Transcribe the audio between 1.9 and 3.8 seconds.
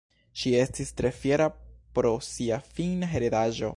pro sia finna heredaĵo.